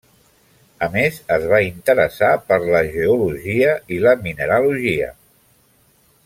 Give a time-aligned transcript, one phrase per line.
[0.85, 5.13] A més es va interessar per la geologia i la mineralogia.